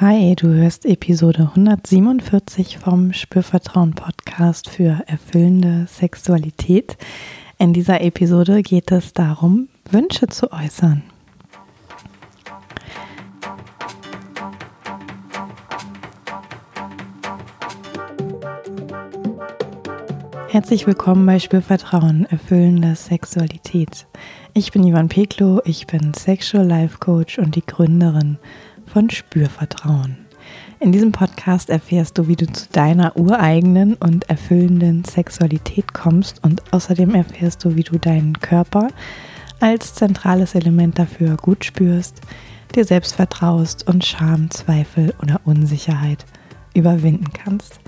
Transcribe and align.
Hi, 0.00 0.36
du 0.36 0.46
hörst 0.46 0.86
Episode 0.86 1.50
147 1.56 2.78
vom 2.78 3.12
Spürvertrauen 3.12 3.94
Podcast 3.94 4.70
für 4.70 5.02
erfüllende 5.08 5.88
Sexualität. 5.88 6.96
In 7.58 7.72
dieser 7.72 8.00
Episode 8.00 8.62
geht 8.62 8.92
es 8.92 9.12
darum, 9.12 9.66
Wünsche 9.90 10.28
zu 10.28 10.52
äußern. 10.52 11.02
Herzlich 20.46 20.86
willkommen 20.86 21.26
bei 21.26 21.40
Spürvertrauen, 21.40 22.24
erfüllende 22.26 22.94
Sexualität. 22.94 24.06
Ich 24.54 24.70
bin 24.70 24.84
Ivan 24.84 25.08
Peklo, 25.08 25.60
ich 25.64 25.88
bin 25.88 26.14
Sexual 26.14 26.68
Life 26.68 26.98
Coach 26.98 27.40
und 27.40 27.56
die 27.56 27.66
Gründerin 27.66 28.38
von 28.88 29.10
Spürvertrauen. 29.10 30.16
In 30.80 30.92
diesem 30.92 31.12
Podcast 31.12 31.70
erfährst 31.70 32.18
du, 32.18 32.28
wie 32.28 32.36
du 32.36 32.46
zu 32.46 32.68
deiner 32.70 33.16
ureigenen 33.16 33.94
und 33.94 34.30
erfüllenden 34.30 35.04
Sexualität 35.04 35.92
kommst 35.92 36.44
und 36.44 36.62
außerdem 36.72 37.14
erfährst 37.14 37.64
du, 37.64 37.74
wie 37.74 37.82
du 37.82 37.98
deinen 37.98 38.38
Körper 38.40 38.88
als 39.60 39.94
zentrales 39.94 40.54
Element 40.54 40.98
dafür 40.98 41.36
gut 41.36 41.64
spürst, 41.64 42.20
dir 42.76 42.84
selbst 42.84 43.16
vertraust 43.16 43.88
und 43.88 44.04
Scham, 44.04 44.50
Zweifel 44.50 45.14
oder 45.20 45.40
Unsicherheit 45.44 46.24
überwinden 46.74 47.32
kannst. 47.32 47.80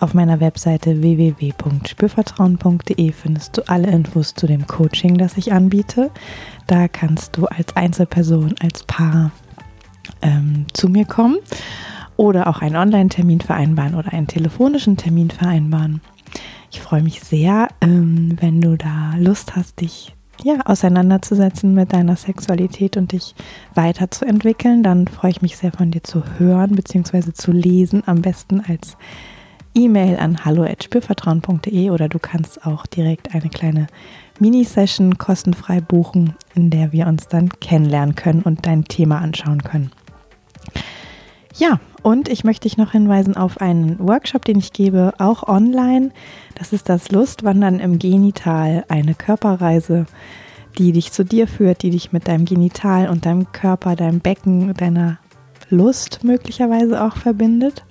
Auf 0.00 0.12
meiner 0.12 0.40
Webseite 0.40 1.00
www.spürvertrauen.de 1.00 3.12
findest 3.12 3.56
du 3.56 3.66
alle 3.68 3.90
Infos 3.90 4.34
zu 4.34 4.46
dem 4.46 4.66
Coaching, 4.66 5.16
das 5.16 5.38
ich 5.38 5.50
anbiete. 5.52 6.10
Da 6.66 6.88
kannst 6.88 7.38
du 7.38 7.46
als 7.46 7.74
Einzelperson, 7.74 8.54
als 8.60 8.82
Paar 8.82 9.30
ähm, 10.24 10.66
zu 10.72 10.88
mir 10.88 11.04
kommen 11.04 11.36
oder 12.16 12.48
auch 12.48 12.60
einen 12.60 12.76
Online-Termin 12.76 13.40
vereinbaren 13.40 13.94
oder 13.94 14.12
einen 14.12 14.26
telefonischen 14.26 14.96
Termin 14.96 15.30
vereinbaren. 15.30 16.00
Ich 16.72 16.80
freue 16.80 17.02
mich 17.02 17.20
sehr, 17.20 17.68
ähm, 17.80 18.36
wenn 18.40 18.60
du 18.60 18.76
da 18.76 19.14
Lust 19.16 19.54
hast, 19.54 19.80
dich 19.80 20.14
ja, 20.42 20.60
auseinanderzusetzen 20.64 21.74
mit 21.74 21.92
deiner 21.92 22.16
Sexualität 22.16 22.96
und 22.96 23.12
dich 23.12 23.34
weiterzuentwickeln. 23.74 24.82
Dann 24.82 25.06
freue 25.06 25.30
ich 25.30 25.42
mich 25.42 25.56
sehr 25.56 25.72
von 25.72 25.90
dir 25.92 26.02
zu 26.02 26.22
hören 26.38 26.74
bzw. 26.74 27.32
zu 27.32 27.52
lesen, 27.52 28.02
am 28.06 28.22
besten 28.22 28.60
als 28.60 28.96
E-Mail 29.74 30.18
an 30.18 30.44
hallo@spürvertrauen.de 30.44 31.90
oder 31.90 32.08
du 32.08 32.18
kannst 32.18 32.66
auch 32.66 32.86
direkt 32.86 33.34
eine 33.34 33.48
kleine 33.48 33.86
Mini-Session 34.38 35.18
kostenfrei 35.18 35.80
buchen, 35.80 36.34
in 36.54 36.70
der 36.70 36.92
wir 36.92 37.06
uns 37.06 37.28
dann 37.28 37.48
kennenlernen 37.48 38.14
können 38.14 38.42
und 38.42 38.66
dein 38.66 38.84
Thema 38.84 39.18
anschauen 39.18 39.62
können. 39.62 39.90
Ja, 41.56 41.78
und 42.02 42.28
ich 42.28 42.42
möchte 42.42 42.68
dich 42.68 42.76
noch 42.76 42.92
hinweisen 42.92 43.36
auf 43.36 43.60
einen 43.60 43.98
Workshop, 44.00 44.44
den 44.44 44.58
ich 44.58 44.72
gebe, 44.72 45.14
auch 45.18 45.46
online. 45.46 46.10
Das 46.56 46.72
ist 46.72 46.88
das 46.88 47.12
Lustwandern 47.12 47.78
im 47.78 48.00
Genital, 48.00 48.84
eine 48.88 49.14
Körperreise, 49.14 50.06
die 50.78 50.90
dich 50.90 51.12
zu 51.12 51.24
dir 51.24 51.46
führt, 51.46 51.82
die 51.82 51.90
dich 51.90 52.12
mit 52.12 52.26
deinem 52.26 52.44
Genital 52.44 53.08
und 53.08 53.24
deinem 53.24 53.52
Körper, 53.52 53.94
deinem 53.94 54.18
Becken, 54.18 54.74
deiner 54.74 55.18
Lust 55.70 56.24
möglicherweise 56.24 57.04
auch 57.04 57.16
verbindet. 57.16 57.84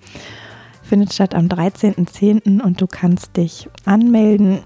Findet 0.81 1.13
statt 1.13 1.33
am 1.33 1.47
13.10. 1.47 2.61
und 2.61 2.81
du 2.81 2.87
kannst 2.87 3.37
dich 3.37 3.69
anmelden. 3.85 4.59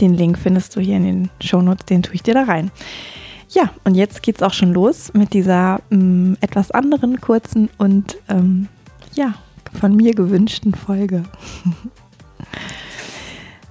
Den 0.00 0.14
Link 0.14 0.38
findest 0.38 0.76
du 0.76 0.80
hier 0.80 0.98
in 0.98 1.04
den 1.04 1.30
Shownotes, 1.40 1.86
den 1.86 2.02
tue 2.02 2.14
ich 2.14 2.22
dir 2.22 2.34
da 2.34 2.44
rein. 2.44 2.70
Ja, 3.52 3.70
und 3.84 3.94
jetzt 3.94 4.22
geht 4.22 4.36
es 4.36 4.42
auch 4.42 4.54
schon 4.54 4.72
los 4.72 5.12
mit 5.12 5.34
dieser 5.34 5.80
ähm, 5.90 6.38
etwas 6.40 6.70
anderen, 6.70 7.20
kurzen 7.20 7.68
und 7.76 8.16
ähm, 8.28 8.68
ja, 9.14 9.34
von 9.78 9.94
mir 9.94 10.14
gewünschten 10.14 10.74
Folge. 10.74 11.24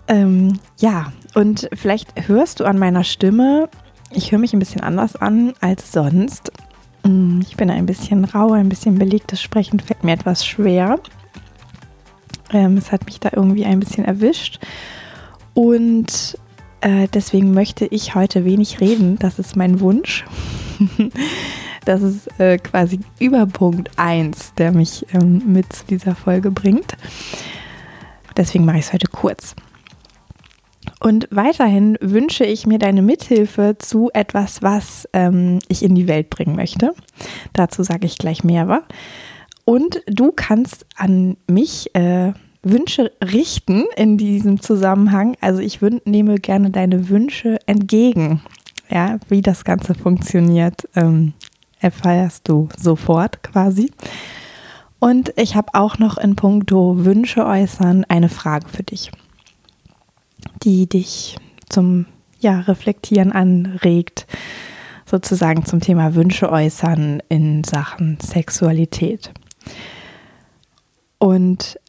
ähm, 0.07 0.59
ja, 0.79 1.11
und 1.33 1.67
vielleicht 1.73 2.27
hörst 2.27 2.59
du 2.59 2.65
an 2.65 2.77
meiner 2.77 3.03
Stimme, 3.03 3.69
ich 4.11 4.31
höre 4.31 4.39
mich 4.39 4.53
ein 4.53 4.59
bisschen 4.59 4.81
anders 4.81 5.15
an 5.15 5.53
als 5.61 5.91
sonst. 5.91 6.51
Mm, 7.03 7.39
ich 7.41 7.57
bin 7.57 7.71
ein 7.71 7.87
bisschen 7.87 8.25
rau, 8.25 8.51
ein 8.51 8.69
bisschen 8.69 8.99
belegtes 8.99 9.41
Sprechen 9.41 9.79
fällt 9.79 10.03
mir 10.03 10.13
etwas 10.13 10.45
schwer. 10.45 10.99
Ähm, 12.53 12.77
es 12.77 12.91
hat 12.91 13.05
mich 13.05 13.19
da 13.19 13.29
irgendwie 13.33 13.65
ein 13.65 13.79
bisschen 13.79 14.05
erwischt. 14.05 14.59
Und 15.55 16.37
äh, 16.81 17.07
deswegen 17.13 17.53
möchte 17.53 17.85
ich 17.85 18.15
heute 18.15 18.45
wenig 18.45 18.81
reden. 18.81 19.17
Das 19.17 19.39
ist 19.39 19.55
mein 19.55 19.79
Wunsch. 19.79 20.25
das 21.85 22.01
ist 22.01 22.39
äh, 22.39 22.57
quasi 22.57 22.99
Überpunkt 23.19 23.91
1, 23.97 24.55
der 24.55 24.71
mich 24.71 25.05
ähm, 25.13 25.41
mit 25.45 25.71
zu 25.71 25.85
dieser 25.85 26.15
Folge 26.15 26.51
bringt. 26.51 26.97
Deswegen 28.37 28.65
mache 28.65 28.79
ich 28.79 28.85
es 28.85 28.93
heute 28.93 29.07
kurz. 29.07 29.55
Und 30.99 31.27
weiterhin 31.31 31.97
wünsche 31.99 32.45
ich 32.45 32.67
mir 32.67 32.77
deine 32.77 33.01
Mithilfe 33.01 33.75
zu 33.79 34.09
etwas, 34.13 34.61
was 34.61 35.07
ähm, 35.13 35.59
ich 35.67 35.83
in 35.83 35.95
die 35.95 36.07
Welt 36.07 36.29
bringen 36.29 36.55
möchte. 36.55 36.93
Dazu 37.53 37.83
sage 37.83 38.05
ich 38.05 38.17
gleich 38.17 38.43
mehr. 38.43 38.67
Wa? 38.67 38.83
Und 39.65 40.01
du 40.05 40.31
kannst 40.31 40.85
an 40.95 41.37
mich 41.47 41.93
äh, 41.95 42.33
Wünsche 42.63 43.11
richten 43.23 43.85
in 43.95 44.17
diesem 44.17 44.61
Zusammenhang. 44.61 45.35
Also 45.41 45.59
ich 45.61 45.79
nehme 46.05 46.35
gerne 46.35 46.69
deine 46.69 47.09
Wünsche 47.09 47.59
entgegen. 47.65 48.41
Ja, 48.89 49.19
wie 49.29 49.41
das 49.41 49.63
Ganze 49.63 49.95
funktioniert, 49.95 50.87
ähm, 50.95 51.33
erfährst 51.79 52.47
du 52.47 52.69
sofort 52.77 53.41
quasi. 53.41 53.91
Und 54.99 55.33
ich 55.37 55.55
habe 55.55 55.69
auch 55.73 55.97
noch 55.97 56.17
in 56.17 56.35
puncto 56.35 57.05
Wünsche 57.05 57.45
äußern 57.45 58.05
eine 58.07 58.29
Frage 58.29 58.67
für 58.69 58.83
dich, 58.83 59.11
die 60.63 60.87
dich 60.87 61.37
zum 61.69 62.05
ja, 62.39 62.59
Reflektieren 62.59 63.31
anregt, 63.31 64.27
sozusagen 65.05 65.65
zum 65.65 65.79
Thema 65.79 66.13
Wünsche 66.13 66.51
äußern 66.51 67.23
in 67.29 67.63
Sachen 67.63 68.19
Sexualität. 68.21 69.31
Und 71.17 71.79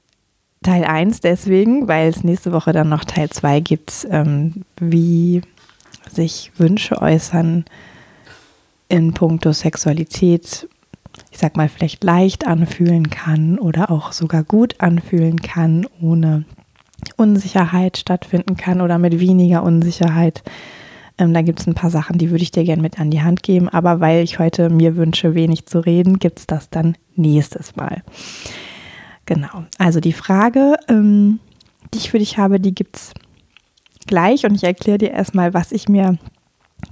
Teil 0.62 0.84
1 0.84 1.20
deswegen, 1.20 1.88
weil 1.88 2.08
es 2.08 2.24
nächste 2.24 2.52
Woche 2.52 2.72
dann 2.72 2.88
noch 2.88 3.04
Teil 3.04 3.30
2 3.30 3.60
gibt, 3.60 4.06
ähm, 4.10 4.64
wie 4.78 5.42
sich 6.10 6.52
Wünsche 6.56 7.00
äußern 7.00 7.64
in 8.88 9.14
puncto 9.14 9.52
Sexualität, 9.52 10.68
ich 11.30 11.38
sag 11.38 11.56
mal, 11.56 11.68
vielleicht 11.68 12.04
leicht 12.04 12.46
anfühlen 12.46 13.10
kann 13.10 13.58
oder 13.58 13.90
auch 13.90 14.12
sogar 14.12 14.44
gut 14.44 14.80
anfühlen 14.80 15.40
kann, 15.40 15.86
ohne 16.00 16.44
Unsicherheit 17.16 17.96
stattfinden 17.96 18.56
kann 18.56 18.80
oder 18.80 18.98
mit 18.98 19.18
weniger 19.18 19.62
Unsicherheit. 19.62 20.42
Ähm, 21.18 21.34
da 21.34 21.42
gibt 21.42 21.60
es 21.60 21.66
ein 21.66 21.74
paar 21.74 21.90
Sachen, 21.90 22.18
die 22.18 22.30
würde 22.30 22.42
ich 22.42 22.50
dir 22.50 22.64
gerne 22.64 22.82
mit 22.82 23.00
an 23.00 23.10
die 23.10 23.22
Hand 23.22 23.42
geben, 23.42 23.68
aber 23.68 24.00
weil 24.00 24.22
ich 24.22 24.38
heute 24.38 24.70
mir 24.70 24.96
wünsche, 24.96 25.34
wenig 25.34 25.66
zu 25.66 25.80
reden, 25.80 26.18
gibt 26.18 26.40
es 26.40 26.46
das 26.46 26.70
dann 26.70 26.96
nächstes 27.16 27.76
Mal. 27.76 28.02
Genau. 29.34 29.64
Also 29.78 30.00
die 30.00 30.12
Frage, 30.12 30.76
ähm, 30.88 31.40
die 31.92 31.98
ich 31.98 32.10
für 32.10 32.18
dich 32.18 32.38
habe, 32.38 32.60
die 32.60 32.74
gibt 32.74 32.96
es 32.96 33.12
gleich 34.06 34.44
und 34.44 34.54
ich 34.54 34.64
erkläre 34.64 34.98
dir 34.98 35.10
erstmal, 35.10 35.54
was 35.54 35.72
ich 35.72 35.88
mir 35.88 36.18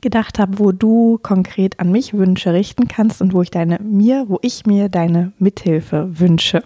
gedacht 0.01 0.39
habe, 0.39 0.59
wo 0.59 0.73
du 0.73 1.19
konkret 1.23 1.81
an 1.81 1.91
mich 1.91 2.15
Wünsche 2.15 2.53
richten 2.53 2.89
kannst 2.89 3.21
und 3.21 3.35
wo 3.35 3.43
ich 3.43 3.51
deine 3.51 3.79
mir, 3.83 4.27
wo 4.29 4.39
ich 4.43 4.65
mir 4.67 4.89
deine 4.89 5.33
Mithilfe 5.39 6.19
wünsche. 6.19 6.63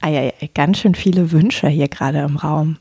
Eieiei, 0.00 0.32
ganz 0.54 0.78
schön 0.78 0.94
viele 0.94 1.32
Wünsche 1.32 1.68
hier 1.68 1.88
gerade 1.88 2.20
im 2.20 2.36
Raum. 2.36 2.76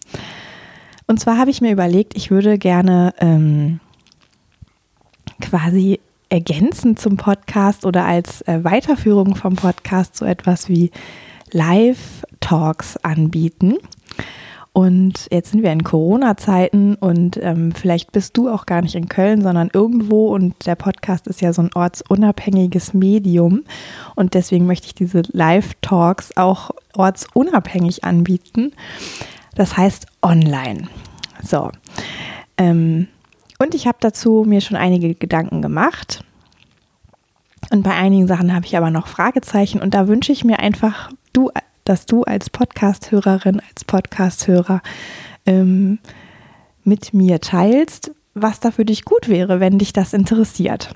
Und 1.08 1.20
zwar 1.20 1.38
habe 1.38 1.52
ich 1.52 1.62
mir 1.62 1.72
überlegt, 1.72 2.16
ich 2.16 2.31
würde 2.31 2.58
gerne 2.58 3.14
ähm, 3.20 3.80
quasi 5.42 6.00
ergänzend 6.30 7.00
zum 7.00 7.18
Podcast 7.18 7.86
oder 7.86 8.06
als 8.06 8.42
äh, 8.44 8.64
Weiterführung 8.64 9.36
vom 9.36 9.56
Podcast 9.56 10.16
so 10.16 10.25
etwas 10.25 10.69
wie 10.69 10.92
Live-Talks 11.56 12.98
anbieten. 12.98 13.75
Und 14.74 15.28
jetzt 15.31 15.52
sind 15.52 15.63
wir 15.63 15.72
in 15.72 15.86
Corona-Zeiten 15.86 16.96
und 16.96 17.40
ähm, 17.42 17.72
vielleicht 17.72 18.12
bist 18.12 18.36
du 18.36 18.50
auch 18.50 18.66
gar 18.66 18.81
nicht 18.81 18.96
in 18.96 19.07
Köln, 19.07 19.42
sondern 19.42 19.69
irgendwo. 19.72 20.36
Und 20.36 20.66
der 20.66 20.75
Podcast 20.75 21.28
ist 21.28 21.40
ja 21.40 21.54
so 21.54 21.62
ein 21.62 21.69
ortsunabhängiges 21.74 22.94
Medium. 22.94 23.63
Und 24.16 24.34
deswegen 24.34 24.66
möchte 24.66 24.88
ich 24.88 24.94
diese 24.94 25.22
Live-Talks 25.31 26.36
auch 26.36 26.72
ortsunabhängig 26.94 28.04
anbieten. 28.04 28.74
Das 29.56 29.78
heißt 29.78 30.08
online. 30.22 30.90
So. 31.42 31.72
Ähm, 32.58 33.08
und 33.60 33.75
ich 33.75 33.88
habe 33.88 34.00
dazu 34.01 34.44
mir 34.46 34.60
schon 34.60 34.75
einige 34.75 35.16
Gedanken 35.16 35.62
gemacht. 35.62 36.22
Und 37.72 37.84
bei 37.84 37.94
einigen 37.94 38.28
Sachen 38.28 38.54
habe 38.54 38.66
ich 38.66 38.75
aber 38.75 38.90
noch 38.90 39.08
Fragezeichen. 39.08 39.81
Und 39.81 39.94
da 39.94 40.10
wünsche 40.10 40.34
ich 40.34 40.44
mir 40.44 40.60
einfach 40.60 41.12
du, 41.36 41.52
dass 41.84 42.06
du 42.06 42.24
als 42.24 42.50
Podcast-Hörerin, 42.50 43.62
als 43.70 43.84
Podcast-Hörer 43.86 44.82
ähm, 45.46 46.00
mit 46.84 47.14
mir 47.14 47.42
teilst, 47.42 48.12
was 48.34 48.60
da 48.60 48.72
für 48.72 48.86
dich 48.86 49.06
gut 49.06 49.30
wäre, 49.30 49.60
wenn 49.60 49.80
dich 49.80 49.94
das 49.94 50.14
interessiert. 50.14 50.94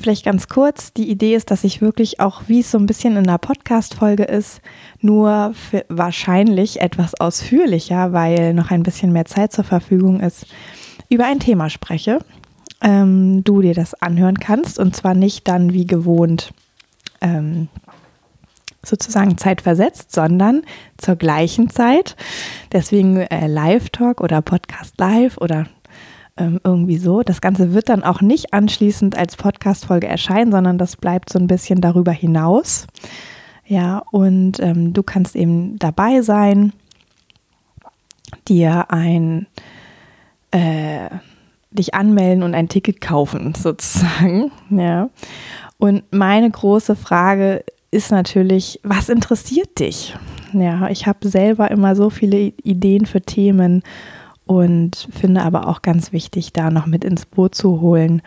Vielleicht 0.00 0.24
ganz 0.24 0.48
kurz, 0.48 0.94
die 0.94 1.10
Idee 1.10 1.34
ist, 1.34 1.50
dass 1.50 1.62
ich 1.62 1.82
wirklich 1.82 2.20
auch, 2.20 2.42
wie 2.46 2.60
es 2.60 2.70
so 2.70 2.78
ein 2.78 2.86
bisschen 2.86 3.16
in 3.16 3.28
einer 3.28 3.36
Podcast-Folge 3.36 4.24
ist, 4.24 4.62
nur 5.00 5.54
wahrscheinlich 5.88 6.80
etwas 6.80 7.20
ausführlicher, 7.20 8.14
weil 8.14 8.54
noch 8.54 8.70
ein 8.70 8.82
bisschen 8.82 9.12
mehr 9.12 9.26
Zeit 9.26 9.52
zur 9.52 9.64
Verfügung 9.64 10.20
ist, 10.20 10.46
über 11.10 11.26
ein 11.26 11.38
Thema 11.38 11.68
spreche. 11.68 12.20
Ähm, 12.80 13.44
du 13.44 13.60
dir 13.60 13.74
das 13.74 13.92
anhören 13.94 14.38
kannst 14.38 14.78
und 14.78 14.96
zwar 14.96 15.14
nicht 15.14 15.46
dann 15.46 15.74
wie 15.74 15.86
gewohnt 15.86 16.54
ähm, 17.20 17.68
sozusagen 18.84 19.36
zeitversetzt, 19.38 20.12
sondern 20.12 20.62
zur 20.96 21.16
gleichen 21.16 21.70
Zeit. 21.70 22.16
Deswegen 22.72 23.18
äh, 23.18 23.46
Live-Talk 23.46 24.20
oder 24.20 24.42
Podcast 24.42 24.98
Live 24.98 25.36
oder 25.38 25.66
ähm, 26.36 26.60
irgendwie 26.64 26.96
so. 26.96 27.22
Das 27.22 27.40
Ganze 27.40 27.74
wird 27.74 27.88
dann 27.88 28.02
auch 28.02 28.20
nicht 28.20 28.52
anschließend 28.52 29.16
als 29.16 29.36
Podcast-Folge 29.36 30.06
erscheinen, 30.06 30.50
sondern 30.50 30.78
das 30.78 30.96
bleibt 30.96 31.30
so 31.30 31.38
ein 31.38 31.46
bisschen 31.46 31.80
darüber 31.80 32.12
hinaus. 32.12 32.86
Ja, 33.66 34.02
und 34.10 34.58
ähm, 34.60 34.92
du 34.92 35.02
kannst 35.02 35.36
eben 35.36 35.78
dabei 35.78 36.22
sein, 36.22 36.72
dir 38.48 38.90
ein, 38.90 39.46
äh, 40.50 41.08
dich 41.70 41.94
anmelden 41.94 42.42
und 42.42 42.54
ein 42.54 42.68
Ticket 42.68 43.00
kaufen, 43.00 43.54
sozusagen. 43.56 44.50
Ja. 44.70 45.10
Und 45.78 46.04
meine 46.10 46.50
große 46.50 46.96
Frage 46.96 47.64
ist 47.90 48.10
natürlich, 48.10 48.80
was 48.82 49.08
interessiert 49.08 49.78
dich? 49.78 50.14
Ja, 50.52 50.88
ich 50.88 51.06
habe 51.06 51.28
selber 51.28 51.70
immer 51.70 51.96
so 51.96 52.10
viele 52.10 52.38
Ideen 52.62 53.06
für 53.06 53.20
Themen 53.20 53.82
und 54.46 55.08
finde 55.12 55.42
aber 55.42 55.68
auch 55.68 55.82
ganz 55.82 56.12
wichtig, 56.12 56.52
da 56.52 56.70
noch 56.70 56.86
mit 56.86 57.04
ins 57.04 57.26
Boot 57.26 57.54
zu 57.54 57.80
holen, 57.80 58.22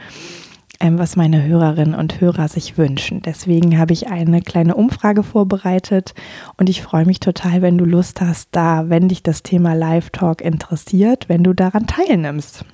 ähm, 0.79 0.97
was 0.97 1.15
meine 1.15 1.43
Hörerinnen 1.43 1.95
und 1.95 2.21
Hörer 2.21 2.47
sich 2.47 2.77
wünschen. 2.77 3.21
Deswegen 3.21 3.77
habe 3.77 3.93
ich 3.93 4.07
eine 4.07 4.41
kleine 4.41 4.75
Umfrage 4.75 5.23
vorbereitet 5.23 6.13
und 6.57 6.69
ich 6.69 6.81
freue 6.81 7.05
mich 7.05 7.19
total, 7.19 7.61
wenn 7.61 7.77
du 7.77 7.85
Lust 7.85 8.21
hast, 8.21 8.49
da, 8.51 8.89
wenn 8.89 9.09
dich 9.09 9.23
das 9.23 9.43
Thema 9.43 9.73
Live 9.73 10.09
Talk 10.11 10.41
interessiert, 10.41 11.29
wenn 11.29 11.43
du 11.43 11.53
daran 11.53 11.87
teilnimmst. 11.87 12.65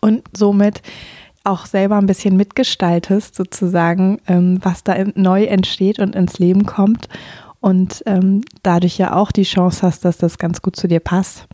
Und 0.00 0.22
somit 0.36 0.82
auch 1.44 1.66
selber 1.66 1.96
ein 1.96 2.06
bisschen 2.06 2.36
mitgestaltest, 2.36 3.34
sozusagen, 3.34 4.20
ähm, 4.26 4.58
was 4.62 4.82
da 4.82 4.96
neu 5.14 5.44
entsteht 5.44 5.98
und 5.98 6.16
ins 6.16 6.38
Leben 6.38 6.64
kommt. 6.64 7.08
Und 7.60 8.02
ähm, 8.06 8.42
dadurch 8.62 8.98
ja 8.98 9.14
auch 9.14 9.30
die 9.30 9.44
Chance 9.44 9.82
hast, 9.82 10.04
dass 10.04 10.18
das 10.18 10.38
ganz 10.38 10.60
gut 10.62 10.76
zu 10.76 10.88
dir 10.88 11.00
passt, 11.00 11.46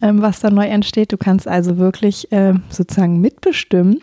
ähm, 0.00 0.22
was 0.22 0.40
da 0.40 0.50
neu 0.50 0.66
entsteht. 0.66 1.12
Du 1.12 1.16
kannst 1.16 1.48
also 1.48 1.78
wirklich 1.78 2.30
äh, 2.32 2.54
sozusagen 2.68 3.20
mitbestimmen. 3.20 4.00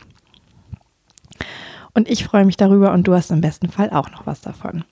Und 1.94 2.10
ich 2.10 2.24
freue 2.24 2.46
mich 2.46 2.58
darüber 2.58 2.92
und 2.92 3.08
du 3.08 3.14
hast 3.14 3.32
im 3.32 3.42
besten 3.42 3.70
Fall 3.70 3.90
auch 3.90 4.12
noch 4.12 4.26
was 4.26 4.42
davon. 4.42 4.84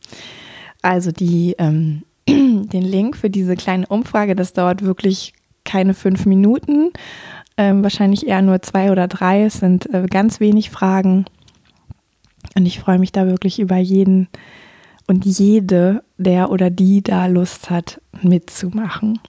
Also 0.82 1.12
die, 1.12 1.56
ähm, 1.58 2.04
den 2.28 2.84
Link 2.84 3.18
für 3.18 3.30
diese 3.30 3.56
kleine 3.56 3.88
Umfrage, 3.88 4.36
das 4.36 4.54
dauert 4.54 4.84
wirklich 4.84 5.34
keine 5.64 5.94
fünf 5.94 6.26
Minuten 6.26 6.92
ähm, 7.60 7.84
wahrscheinlich 7.84 8.26
eher 8.26 8.42
nur 8.42 8.62
zwei 8.62 8.90
oder 8.90 9.10
drei. 9.10 9.44
Es 9.44 9.56
sind 9.56 9.94
äh, 9.94 10.08
ganz 10.10 10.40
wenig 10.40 10.70
Fragen. 10.70 11.26
Und 12.56 12.66
ich 12.66 12.80
freue 12.80 13.00
mich 13.00 13.12
da 13.12 13.28
wirklich 13.28 13.60
über 13.60 13.76
jeden 13.76 14.30
und 15.08 15.26
jede, 15.26 16.02
der 16.18 16.52
oder 16.52 16.70
die 16.70 17.04
da 17.04 17.26
Lust 17.26 17.70
hat, 17.70 18.00
mitzumachen. 18.22 19.20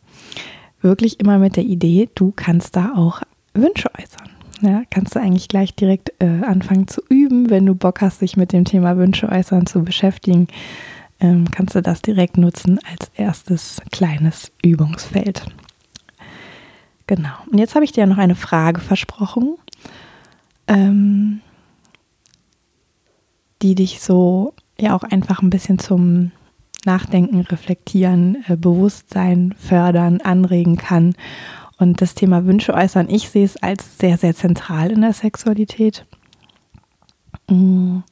Wirklich 0.81 1.19
immer 1.19 1.39
mit 1.39 1.57
der 1.57 1.65
Idee, 1.65 2.09
du 2.15 2.33
kannst 2.35 2.77
da 2.77 2.93
auch 2.95 3.21
Wünsche 3.53 3.91
äußern. 3.99 4.31
Ja, 4.63 4.83
kannst 4.91 5.17
du 5.17 5.21
eigentlich 5.21 5.49
gleich 5.49 5.75
direkt 5.75 6.13
äh, 6.21 6.43
anfangen 6.47 6.87
zu 6.87 7.03
üben, 7.09 7.51
wenn 7.51 7.67
du 7.67 7.75
Bock 7.75 8.01
hast, 8.01 8.21
dich 8.21 8.37
mit 8.37 8.53
dem 8.53 8.65
Thema 8.65 8.97
Wünsche 8.97 9.29
äußern 9.29 9.67
zu 9.67 9.83
beschäftigen. 9.83 10.47
Ähm, 11.19 11.51
kannst 11.51 11.75
du 11.75 11.83
das 11.83 12.01
direkt 12.01 12.37
nutzen 12.37 12.79
als 12.89 13.11
erstes 13.17 13.83
kleines 13.91 14.53
Übungsfeld. 14.63 15.47
Genau. 17.11 17.31
Und 17.51 17.59
jetzt 17.59 17.75
habe 17.75 17.85
ich 17.85 17.91
dir 17.91 18.07
noch 18.07 18.19
eine 18.19 18.37
Frage 18.37 18.81
versprochen, 18.81 19.57
ähm, 20.69 21.41
die 23.63 23.75
dich 23.75 24.01
so 24.01 24.55
ja 24.79 24.95
auch 24.95 25.03
einfach 25.03 25.43
ein 25.43 25.51
bisschen 25.51 25.81
zum 25.81 26.31
Nachdenken, 26.85 27.41
Reflektieren, 27.41 28.45
äh, 28.47 28.55
Bewusstsein 28.55 29.57
fördern, 29.59 30.21
anregen 30.21 30.77
kann. 30.77 31.17
Und 31.79 32.01
das 32.01 32.15
Thema 32.15 32.47
Wünsche 32.47 32.75
äußern, 32.75 33.11
ich 33.11 33.29
sehe 33.29 33.45
es 33.45 33.57
als 33.57 33.99
sehr, 33.99 34.17
sehr 34.17 34.37
zentral 34.37 34.93
in 34.93 35.01
der 35.01 35.13
Sexualität. 35.13 36.07
Mm. 37.49 38.03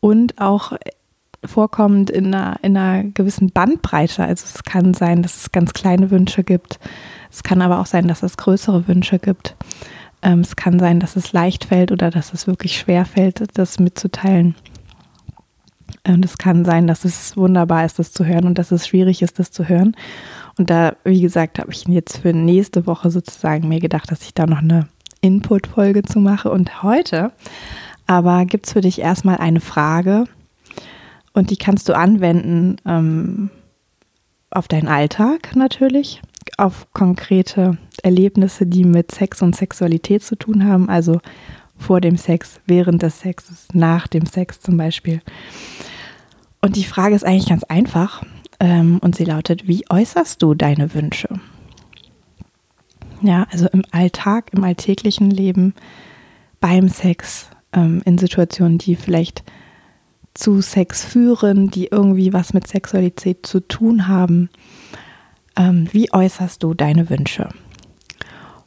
Und 0.00 0.40
auch 0.40 0.72
vorkommend 1.46 2.10
in 2.10 2.34
einer, 2.34 2.56
in 2.62 2.76
einer 2.76 3.04
gewissen 3.04 3.50
Bandbreite. 3.50 4.24
Also 4.24 4.46
es 4.52 4.62
kann 4.64 4.94
sein, 4.94 5.22
dass 5.22 5.36
es 5.36 5.52
ganz 5.52 5.72
kleine 5.72 6.10
Wünsche 6.10 6.44
gibt, 6.44 6.78
es 7.30 7.42
kann 7.42 7.62
aber 7.62 7.80
auch 7.80 7.86
sein, 7.86 8.08
dass 8.08 8.22
es 8.22 8.36
größere 8.36 8.88
Wünsche 8.88 9.18
gibt. 9.18 9.56
Ähm, 10.22 10.40
es 10.40 10.56
kann 10.56 10.78
sein, 10.78 11.00
dass 11.00 11.16
es 11.16 11.32
leicht 11.32 11.66
fällt 11.66 11.92
oder 11.92 12.10
dass 12.10 12.32
es 12.32 12.46
wirklich 12.46 12.78
schwer 12.78 13.04
fällt, 13.04 13.44
das 13.58 13.78
mitzuteilen. 13.78 14.54
Und 16.06 16.24
es 16.24 16.38
kann 16.38 16.64
sein, 16.64 16.86
dass 16.86 17.04
es 17.04 17.36
wunderbar 17.36 17.84
ist, 17.84 17.98
das 17.98 18.12
zu 18.12 18.24
hören 18.24 18.46
und 18.46 18.58
dass 18.58 18.72
es 18.72 18.86
schwierig 18.86 19.22
ist, 19.22 19.38
das 19.38 19.50
zu 19.50 19.68
hören. 19.68 19.96
Und 20.58 20.70
da, 20.70 20.96
wie 21.04 21.20
gesagt, 21.20 21.58
habe 21.58 21.72
ich 21.72 21.84
jetzt 21.86 22.18
für 22.18 22.32
nächste 22.32 22.86
Woche 22.86 23.10
sozusagen 23.10 23.68
mir 23.68 23.80
gedacht, 23.80 24.10
dass 24.10 24.22
ich 24.22 24.32
da 24.32 24.46
noch 24.46 24.62
eine 24.62 24.88
Input-Folge 25.20 26.02
zu 26.02 26.20
mache. 26.20 26.50
Und 26.50 26.82
heute 26.82 27.32
aber 28.06 28.44
gibt 28.46 28.66
es 28.66 28.72
für 28.72 28.80
dich 28.80 29.00
erstmal 29.00 29.38
eine 29.38 29.60
Frage 29.60 30.24
und 31.36 31.50
die 31.50 31.58
kannst 31.58 31.88
du 31.90 31.94
anwenden 31.94 32.76
ähm, 32.86 33.50
auf 34.50 34.68
deinen 34.68 34.88
Alltag 34.88 35.54
natürlich, 35.54 36.22
auf 36.56 36.90
konkrete 36.94 37.76
Erlebnisse, 38.02 38.64
die 38.64 38.84
mit 38.84 39.12
Sex 39.12 39.42
und 39.42 39.54
Sexualität 39.54 40.22
zu 40.22 40.36
tun 40.36 40.64
haben, 40.64 40.88
also 40.88 41.20
vor 41.76 42.00
dem 42.00 42.16
Sex, 42.16 42.58
während 42.66 43.02
des 43.02 43.20
Sexes, 43.20 43.68
nach 43.74 44.06
dem 44.06 44.24
Sex 44.24 44.60
zum 44.60 44.78
Beispiel. 44.78 45.20
Und 46.62 46.76
die 46.76 46.84
Frage 46.84 47.14
ist 47.14 47.24
eigentlich 47.24 47.50
ganz 47.50 47.64
einfach 47.64 48.22
ähm, 48.58 48.98
und 49.02 49.14
sie 49.14 49.24
lautet, 49.24 49.68
wie 49.68 49.84
äußerst 49.90 50.40
du 50.40 50.54
deine 50.54 50.94
Wünsche? 50.94 51.28
Ja, 53.20 53.46
also 53.50 53.68
im 53.68 53.82
Alltag, 53.90 54.52
im 54.54 54.64
alltäglichen 54.64 55.30
Leben, 55.30 55.74
beim 56.60 56.88
Sex, 56.88 57.50
ähm, 57.74 58.00
in 58.06 58.16
Situationen, 58.16 58.78
die 58.78 58.96
vielleicht 58.96 59.44
zu 60.36 60.60
Sex 60.60 61.04
führen, 61.04 61.68
die 61.68 61.86
irgendwie 61.86 62.32
was 62.32 62.52
mit 62.52 62.66
Sexualität 62.66 63.46
zu 63.46 63.60
tun 63.60 64.08
haben 64.08 64.50
ähm, 65.56 65.88
wie 65.92 66.12
äußerst 66.12 66.62
du 66.62 66.74
deine 66.74 67.10
Wünsche? 67.10 67.48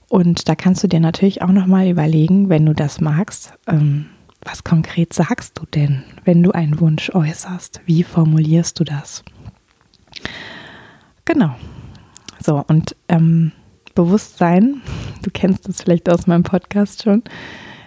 Und 0.07 0.49
da 0.49 0.55
kannst 0.55 0.83
du 0.83 0.87
dir 0.87 0.99
natürlich 0.99 1.43
auch 1.43 1.51
nochmal 1.51 1.87
überlegen, 1.87 2.49
wenn 2.49 2.65
du 2.65 2.73
das 2.73 2.99
magst, 2.99 3.53
ähm, 3.67 4.07
was 4.41 4.63
konkret 4.63 5.13
sagst 5.13 5.59
du 5.59 5.65
denn, 5.65 6.03
wenn 6.25 6.41
du 6.41 6.51
einen 6.51 6.79
Wunsch 6.79 7.11
äußerst? 7.13 7.81
Wie 7.85 8.03
formulierst 8.03 8.79
du 8.79 8.83
das? 8.83 9.23
Genau. 11.25 11.55
So, 12.43 12.63
und 12.67 12.95
ähm, 13.07 13.51
Bewusstsein, 13.93 14.81
du 15.21 15.29
kennst 15.31 15.67
das 15.67 15.81
vielleicht 15.81 16.09
aus 16.09 16.25
meinem 16.25 16.43
Podcast 16.43 17.03
schon, 17.03 17.23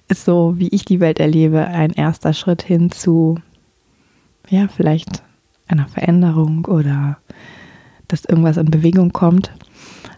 ist 0.08 0.24
so, 0.24 0.54
wie 0.58 0.68
ich 0.68 0.84
die 0.84 1.00
Welt 1.00 1.18
erlebe, 1.18 1.66
ein 1.66 1.90
erster 1.90 2.34
Schritt 2.34 2.62
hin 2.62 2.92
zu, 2.92 3.40
ja, 4.52 4.68
vielleicht 4.68 5.22
einer 5.66 5.88
Veränderung 5.88 6.66
oder 6.66 7.16
dass 8.06 8.26
irgendwas 8.26 8.58
in 8.58 8.66
Bewegung 8.66 9.12
kommt 9.12 9.50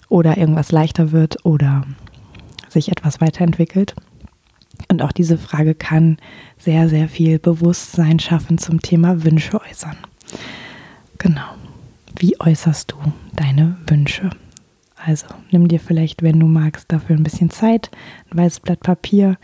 oder 0.09 0.37
irgendwas 0.37 0.73
leichter 0.73 1.13
wird 1.13 1.45
oder 1.45 1.85
sich 2.69 2.91
etwas 2.91 3.21
weiterentwickelt. 3.21 3.95
Und 4.91 5.03
auch 5.03 5.13
diese 5.13 5.39
Frage 5.39 5.77
kann 5.77 6.17
sehr, 6.59 6.89
sehr 6.89 7.09
viel 7.09 7.39
Bewusstsein 7.39 8.19
schaffen 8.19 8.59
zum 8.59 8.83
Thema 8.83 9.23
Wünsche 9.23 9.61
äußern. 9.61 9.97
Genau. 11.19 11.55
Wie 12.19 12.39
äußerst 12.41 12.91
du 12.91 12.97
deine 13.37 13.77
Wünsche? 13.87 14.31
Also 14.97 15.27
nimm 15.51 15.69
dir 15.69 15.81
vielleicht, 15.81 16.23
wenn 16.23 16.41
du 16.41 16.47
magst, 16.47 16.91
dafür 16.91 17.15
ein 17.15 17.23
bisschen 17.23 17.51
Zeit, 17.51 17.91
ein 18.31 18.39
weißes 18.39 18.61
Blatt 18.61 18.81
Papier, 18.81 19.37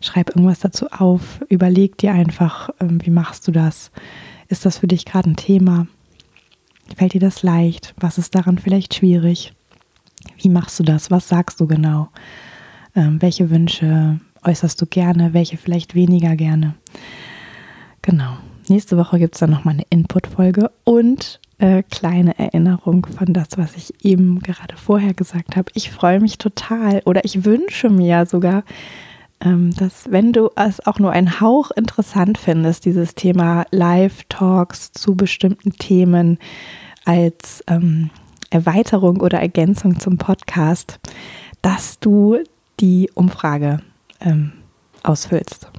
schreib 0.00 0.28
irgendwas 0.28 0.60
dazu 0.60 0.88
auf, 0.90 1.40
überleg 1.48 1.96
dir 1.96 2.12
einfach, 2.12 2.70
ähm, 2.80 2.98
wie 3.04 3.10
machst 3.10 3.48
du 3.48 3.52
das? 3.52 3.90
Ist 4.48 4.64
das 4.64 4.78
für 4.78 4.86
dich 4.86 5.04
gerade 5.04 5.30
ein 5.30 5.36
Thema? 5.36 5.86
Fällt 6.96 7.14
dir 7.14 7.20
das 7.20 7.42
leicht? 7.42 7.94
Was 7.98 8.18
ist 8.18 8.34
daran 8.34 8.58
vielleicht 8.58 8.94
schwierig? 8.94 9.52
Wie 10.38 10.48
machst 10.48 10.78
du 10.78 10.84
das? 10.84 11.10
Was 11.10 11.28
sagst 11.28 11.60
du 11.60 11.66
genau? 11.66 12.08
Ähm, 12.94 13.20
welche 13.20 13.50
Wünsche 13.50 14.20
äußerst 14.42 14.80
du 14.80 14.86
gerne? 14.86 15.34
Welche 15.34 15.56
vielleicht 15.56 15.94
weniger 15.94 16.36
gerne? 16.36 16.74
Genau. 18.02 18.36
Nächste 18.68 18.96
Woche 18.96 19.18
gibt 19.18 19.34
es 19.34 19.40
dann 19.40 19.50
nochmal 19.50 19.74
eine 19.74 19.84
Input-Folge 19.90 20.70
und 20.84 21.40
äh, 21.58 21.82
kleine 21.84 22.38
Erinnerung 22.38 23.06
von 23.06 23.32
das, 23.32 23.48
was 23.56 23.76
ich 23.76 24.04
eben 24.04 24.40
gerade 24.40 24.76
vorher 24.76 25.14
gesagt 25.14 25.56
habe. 25.56 25.70
Ich 25.74 25.90
freue 25.90 26.20
mich 26.20 26.38
total 26.38 27.00
oder 27.04 27.24
ich 27.24 27.44
wünsche 27.44 27.90
mir 27.90 28.26
sogar, 28.26 28.64
dass 29.38 30.10
wenn 30.10 30.32
du 30.32 30.50
es 30.56 30.84
auch 30.86 30.98
nur 30.98 31.12
einen 31.12 31.40
Hauch 31.40 31.70
interessant 31.70 32.38
findest, 32.38 32.84
dieses 32.84 33.14
Thema 33.14 33.66
Live-Talks 33.70 34.92
zu 34.92 35.14
bestimmten 35.14 35.72
Themen 35.72 36.38
als 37.04 37.62
ähm, 37.68 38.10
Erweiterung 38.50 39.20
oder 39.20 39.40
Ergänzung 39.40 40.00
zum 40.00 40.18
Podcast, 40.18 40.98
dass 41.62 41.98
du 41.98 42.38
die 42.80 43.10
Umfrage 43.14 43.80
ähm, 44.20 44.52
ausfüllst. 45.02 45.70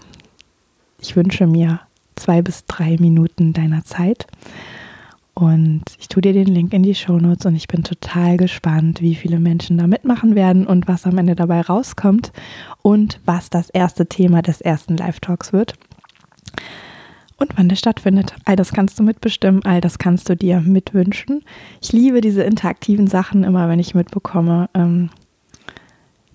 Ich 1.01 1.15
wünsche 1.15 1.47
mir 1.47 1.81
zwei 2.15 2.41
bis 2.41 2.65
drei 2.65 2.97
Minuten 2.99 3.53
deiner 3.53 3.83
Zeit. 3.83 4.27
Und 5.37 5.83
ich 5.99 6.07
tue 6.07 6.23
dir 6.23 6.33
den 6.33 6.47
Link 6.47 6.73
in 6.73 6.81
die 6.81 6.95
Show 6.95 7.19
Notes 7.19 7.45
und 7.45 7.55
ich 7.55 7.67
bin 7.67 7.83
total 7.83 8.37
gespannt, 8.37 9.01
wie 9.03 9.13
viele 9.13 9.39
Menschen 9.39 9.77
da 9.77 9.85
mitmachen 9.85 10.33
werden 10.33 10.65
und 10.65 10.87
was 10.87 11.05
am 11.05 11.15
Ende 11.19 11.35
dabei 11.35 11.61
rauskommt 11.61 12.31
und 12.81 13.19
was 13.23 13.51
das 13.51 13.69
erste 13.69 14.07
Thema 14.07 14.41
des 14.41 14.61
ersten 14.61 14.97
Live-Talks 14.97 15.53
wird 15.53 15.75
und 17.37 17.55
wann 17.55 17.69
der 17.69 17.75
stattfindet. 17.75 18.33
All 18.45 18.55
das 18.55 18.73
kannst 18.73 18.97
du 18.97 19.03
mitbestimmen, 19.03 19.63
all 19.63 19.79
das 19.79 19.99
kannst 19.99 20.27
du 20.27 20.35
dir 20.35 20.59
mitwünschen. 20.59 21.43
Ich 21.83 21.93
liebe 21.93 22.21
diese 22.21 22.41
interaktiven 22.41 23.05
Sachen 23.05 23.43
immer, 23.43 23.69
wenn 23.69 23.77
ich 23.77 23.93
mitbekomme, 23.93 24.71
ähm, 24.73 25.11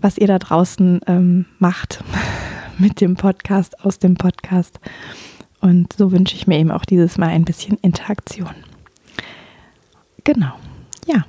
was 0.01 0.17
ihr 0.17 0.29
da 0.29 0.39
draußen 0.39 1.01
ähm, 1.09 1.47
macht 1.59 2.05
mit 2.79 3.01
dem 3.01 3.17
Podcast, 3.17 3.85
aus 3.85 3.99
dem 3.99 4.15
Podcast. 4.15 4.79
Und 5.61 5.93
so 5.93 6.13
wünsche 6.13 6.37
ich 6.37 6.47
mir 6.47 6.61
eben 6.61 6.71
auch 6.71 6.85
dieses 6.85 7.19
Mal 7.19 7.31
ein 7.31 7.45
bisschen 7.45 7.79
Interaktion. 7.83 8.55
Genau, 10.25 10.53
ja. 11.07 11.25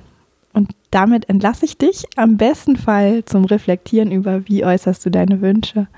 Und 0.52 0.70
damit 0.90 1.28
entlasse 1.28 1.64
ich 1.64 1.78
dich 1.78 2.04
am 2.16 2.36
besten 2.36 2.76
Fall 2.76 3.24
zum 3.24 3.44
Reflektieren 3.44 4.12
über, 4.12 4.46
wie 4.48 4.64
äußerst 4.64 5.04
du 5.04 5.10
deine 5.10 5.40
Wünsche 5.40 5.88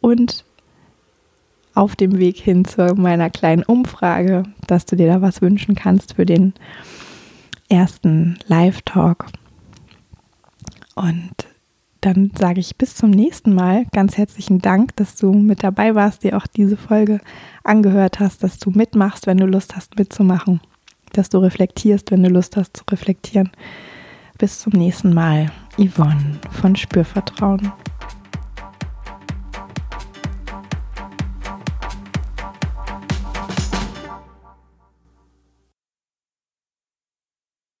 und 0.00 0.44
auf 1.74 1.96
dem 1.96 2.18
Weg 2.18 2.36
hin 2.36 2.64
zu 2.64 2.94
meiner 2.94 3.30
kleinen 3.30 3.62
Umfrage, 3.62 4.44
dass 4.66 4.86
du 4.86 4.96
dir 4.96 5.06
da 5.06 5.22
was 5.22 5.42
wünschen 5.42 5.74
kannst 5.74 6.14
für 6.14 6.26
den 6.26 6.52
ersten 7.68 8.38
Live-Talk. 8.46 9.26
Und 10.94 11.32
dann 12.00 12.32
sage 12.38 12.60
ich 12.60 12.76
bis 12.76 12.94
zum 12.94 13.10
nächsten 13.10 13.54
Mal. 13.54 13.86
Ganz 13.92 14.16
herzlichen 14.16 14.60
Dank, 14.60 14.96
dass 14.96 15.16
du 15.16 15.32
mit 15.32 15.62
dabei 15.62 15.94
warst, 15.94 16.24
dir 16.24 16.36
auch 16.36 16.46
diese 16.46 16.76
Folge 16.76 17.20
angehört 17.62 18.20
hast, 18.20 18.42
dass 18.42 18.58
du 18.58 18.70
mitmachst, 18.70 19.26
wenn 19.26 19.38
du 19.38 19.46
Lust 19.46 19.76
hast 19.76 19.98
mitzumachen, 19.98 20.60
dass 21.16 21.28
du 21.28 21.38
reflektierst, 21.38 22.10
wenn 22.10 22.22
du 22.22 22.28
Lust 22.28 22.56
hast 22.56 22.76
zu 22.76 22.84
reflektieren. 22.90 23.50
Bis 24.38 24.60
zum 24.60 24.72
nächsten 24.72 25.12
Mal. 25.12 25.50
Yvonne 25.78 26.38
von 26.60 26.76
Spürvertrauen. 26.76 27.72